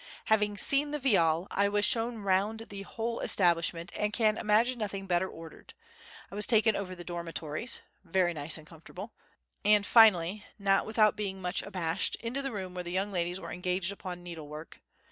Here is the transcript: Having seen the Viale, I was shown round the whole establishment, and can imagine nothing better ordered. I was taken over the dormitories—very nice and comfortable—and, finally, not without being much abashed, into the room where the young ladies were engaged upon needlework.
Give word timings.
Having 0.25 0.57
seen 0.57 0.89
the 0.89 0.99
Viale, 0.99 1.45
I 1.51 1.69
was 1.69 1.85
shown 1.85 2.17
round 2.23 2.61
the 2.69 2.81
whole 2.81 3.19
establishment, 3.19 3.91
and 3.95 4.11
can 4.11 4.35
imagine 4.35 4.79
nothing 4.79 5.05
better 5.05 5.29
ordered. 5.29 5.75
I 6.31 6.33
was 6.33 6.47
taken 6.47 6.75
over 6.75 6.95
the 6.95 7.03
dormitories—very 7.03 8.33
nice 8.33 8.57
and 8.57 8.65
comfortable—and, 8.65 9.85
finally, 9.85 10.43
not 10.57 10.87
without 10.87 11.15
being 11.15 11.39
much 11.39 11.61
abashed, 11.61 12.15
into 12.15 12.41
the 12.41 12.51
room 12.51 12.73
where 12.73 12.83
the 12.83 12.91
young 12.91 13.11
ladies 13.11 13.39
were 13.39 13.51
engaged 13.51 13.91
upon 13.91 14.23
needlework. 14.23 14.81